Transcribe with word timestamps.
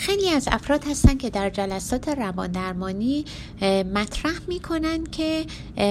خیلی 0.00 0.30
از 0.30 0.48
افراد 0.52 0.84
هستن 0.84 1.16
که 1.16 1.30
در 1.30 1.50
جلسات 1.50 2.08
روان 2.08 2.52
درمانی 2.52 3.24
مطرح 3.94 4.40
می‌کنن 4.48 5.04
که 5.04 5.44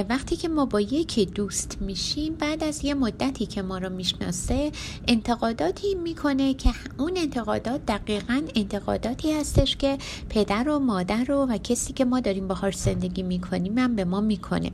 وقتی 0.09 0.35
که 0.35 0.47
ما 0.47 0.65
با 0.65 0.81
یکی 0.81 1.25
دوست 1.25 1.77
میشیم 1.81 2.35
بعد 2.35 2.63
از 2.63 2.85
یه 2.85 2.93
مدتی 2.93 3.45
که 3.45 3.61
ما 3.61 3.77
رو 3.77 3.89
می‌شناسه 3.89 4.71
انتقاداتی 5.07 5.95
می‌کنه 5.95 6.53
که 6.53 6.69
اون 6.97 7.17
انتقادات 7.17 7.85
دقیقا 7.85 8.41
انتقاداتی 8.55 9.33
هستش 9.33 9.75
که 9.75 9.97
پدر 10.29 10.69
و 10.69 10.79
مادر 10.79 11.23
رو 11.23 11.45
و 11.45 11.57
کسی 11.57 11.93
که 11.93 12.05
ما 12.05 12.19
داریم 12.19 12.47
باهاش 12.47 12.75
زندگی 12.75 13.23
می‌کنیم 13.23 13.77
هم 13.77 13.95
به 13.95 14.05
ما 14.05 14.21
می‌کنه. 14.21 14.71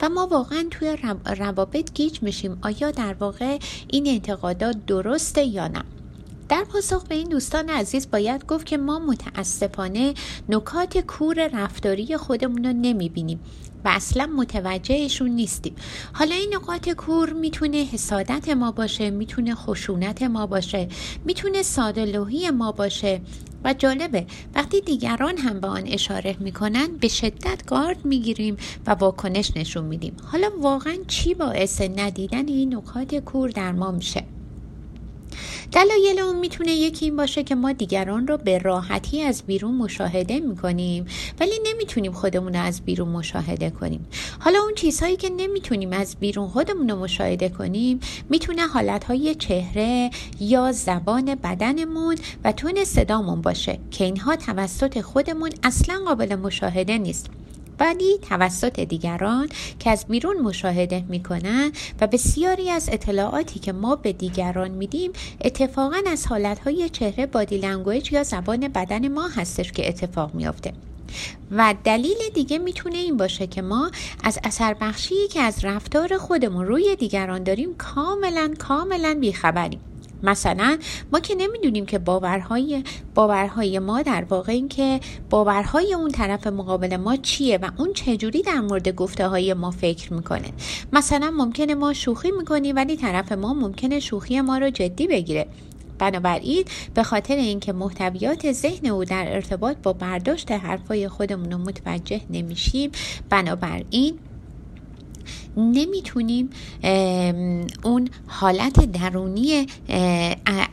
و 0.00 0.08
ما 0.08 0.26
واقعا 0.26 0.66
توی 0.70 0.96
روابط 1.38 1.92
گیج 1.92 2.22
میشیم. 2.22 2.58
آیا 2.62 2.90
در 2.90 3.14
واقع 3.14 3.58
این 3.88 4.06
انتقادات 4.06 4.86
درسته 4.86 5.44
یا 5.44 5.68
نه؟ 5.68 5.84
در 6.48 6.64
پاسخ 6.64 7.04
به 7.04 7.14
این 7.14 7.28
دوستان 7.28 7.68
عزیز 7.68 8.10
باید 8.10 8.46
گفت 8.46 8.66
که 8.66 8.76
ما 8.76 8.98
متاسفانه 8.98 10.14
نکات 10.48 10.98
کور 10.98 11.48
رفتاری 11.48 12.16
خودمون 12.16 12.64
رو 12.64 12.72
نمی‌بینیم 12.72 13.40
و 13.84 13.88
اصلا 13.88 14.26
متوجهشون 14.26 15.30
نیستیم. 15.30 15.74
حالا 16.12 16.34
این 16.34 16.54
نقاط 16.54 16.88
کور 16.88 17.32
می‌تونه 17.32 17.76
حسادت 17.76 18.48
ما 18.48 18.72
باشه 18.72 19.10
می‌تونه 19.10 19.54
خشونت 19.54 20.22
ما 20.22 20.46
باشه 20.46 20.88
می‌تونه 21.24 21.62
سادلوهی 21.62 22.50
ما 22.50 22.72
باشه. 22.72 23.20
و 23.64 23.74
جالبه 23.74 24.26
وقتی 24.54 24.80
دیگران 24.80 25.36
هم 25.36 25.60
به 25.60 25.66
آن 25.68 25.82
اشاره 25.86 26.36
می‌کنن 26.40 26.86
به 27.00 27.08
شدت 27.08 27.66
گارد 27.66 28.04
می‌گیریم 28.04 28.56
و 28.86 28.90
واکنش 28.90 29.56
نشون 29.56 29.84
میدیم. 29.84 30.16
حالا 30.32 30.50
واقعا 30.60 30.96
چی 31.06 31.34
باعث 31.34 31.80
ندیدن 31.80 32.48
این 32.48 32.74
نکات 32.74 33.14
کور 33.14 33.50
در 33.50 33.72
ما 33.72 33.90
میشه؟ 33.90 34.24
دلایل 35.74 36.18
اون 36.20 36.36
می‌تونه 36.36 36.72
یکی 36.72 37.04
این 37.04 37.16
باشه 37.16 37.42
که 37.42 37.54
ما 37.54 37.72
دیگران 37.72 38.26
رو 38.26 38.36
به 38.36 38.58
راحتی 38.58 39.22
از 39.22 39.42
بیرون 39.42 39.74
مشاهده 39.74 40.40
می‌کنیم 40.40 41.06
ولی 41.40 41.52
نمی‌تونیم 41.66 42.12
خودمون 42.12 42.54
رو 42.54 42.60
از 42.60 42.80
بیرون 42.80 43.08
مشاهده 43.08 43.70
کنیم. 43.70 44.06
حالا 44.38 44.58
اون 44.58 44.74
چیزهایی 44.74 45.16
که 45.16 45.30
نمی‌تونیم 45.30 45.92
از 45.92 46.16
بیرون 46.20 46.48
خودمون 46.48 46.88
رو 46.88 46.96
مشاهده 46.96 47.48
کنیم 47.48 48.00
می‌تونه 48.30 48.66
حالتهای 48.66 49.34
چهره 49.34 50.10
یا 50.40 50.72
زبان 50.72 51.34
بدنمون 51.34 52.16
و 52.44 52.52
تون 52.52 52.84
صدامون 52.84 53.40
باشه 53.40 53.78
که 53.90 54.04
اینها 54.04 54.36
توسط 54.36 55.00
خودمون 55.00 55.50
اصلا 55.62 56.00
قابل 56.06 56.34
مشاهده 56.34 56.98
نیست. 56.98 57.30
ولی 57.80 58.18
توسط 58.28 58.80
دیگران 58.80 59.48
که 59.78 59.90
از 59.90 60.04
بیرون 60.08 60.40
مشاهده 60.40 61.04
می‌کنن 61.08 61.72
و 62.00 62.06
بسیاری 62.06 62.70
از 62.70 62.88
اطلاعاتی 62.92 63.60
که 63.60 63.72
ما 63.72 63.96
به 63.96 64.12
دیگران 64.12 64.70
میدیم 64.70 65.12
اتفاقا 65.40 66.00
از 66.06 66.26
حالتهای 66.26 66.88
چهره 66.88 67.26
body 67.26 67.58
language 67.58 68.12
یا 68.12 68.22
زبان 68.22 68.68
بدن 68.68 69.08
ما 69.08 69.28
هستش 69.28 69.72
که 69.72 69.88
اتفاق 69.88 70.34
میافته. 70.34 70.72
و 71.50 71.74
دلیل 71.84 72.16
دیگه 72.34 72.58
می‌تونه 72.58 72.98
این 72.98 73.16
باشه 73.16 73.46
که 73.46 73.62
ما 73.62 73.90
از 74.24 74.38
اثر 74.44 74.74
بخشی 74.74 75.28
که 75.28 75.40
از 75.40 75.64
رفتار 75.64 76.18
خودمون 76.18 76.66
روی 76.66 76.96
دیگران 76.96 77.42
داریم 77.42 77.74
کاملا 77.74 78.54
کاملا 78.58 79.18
بیخبریم. 79.20 79.80
مثلا 80.22 80.78
ما 81.12 81.20
که 81.20 81.34
نمی‌دونیم 81.34 81.86
که 81.86 81.98
باورهای 81.98 82.84
باورهای 83.14 83.78
ما 83.78 84.02
در 84.02 84.24
واقع 84.30 84.52
این 84.52 84.68
که 84.68 85.00
باورهای 85.30 85.94
اون 85.94 86.10
طرف 86.10 86.46
مقابل 86.46 86.96
ما 86.96 87.16
چیه 87.16 87.58
و 87.58 87.70
اون 87.78 87.92
چجوری 87.92 88.42
در 88.42 88.60
مورد 88.60 88.88
گفته 88.88 89.28
های 89.28 89.54
ما 89.54 89.70
فکر 89.70 90.12
می‌کنه. 90.12 90.50
مثلا 90.92 91.30
ممکنه 91.30 91.74
ما 91.74 91.92
شوخی 91.92 92.30
می‌کنیم 92.30 92.76
ولی 92.76 92.96
طرف 92.96 93.32
ما 93.32 93.54
ممکنه 93.54 94.00
شوخی 94.00 94.40
ما 94.40 94.58
رو 94.58 94.70
جدی 94.70 95.06
بگیره. 95.06 95.46
بنابراین 95.98 96.64
به 96.94 97.02
خاطر 97.02 97.36
اینکه 97.36 97.72
محتویات 97.72 98.52
ذهن 98.52 98.86
او 98.86 99.04
در 99.04 99.24
ارتباط 99.28 99.76
با 99.82 99.92
برداشت 99.92 100.52
حرفای 100.52 101.08
خودمون 101.08 101.52
رو 101.52 101.58
متوجه 101.58 102.20
نمیشیم 102.30 102.90
بنابراین 103.30 104.18
نمی‌تونیم 105.56 106.50
اون 107.82 108.08
حالت 108.26 108.92
درونی 108.92 109.66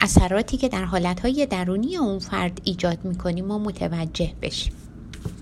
اثراتی 0.02 0.58
که 0.58 0.70
در 0.70 0.86
حالتهای 0.86 1.46
درونی 1.46 1.98
اون 1.98 2.20
فرد 2.20 2.62
ایجاد 2.64 3.06
می‌کنیم 3.06 3.52
و 3.52 3.60
متوجه 3.60 4.34
بشیم. 4.42 4.74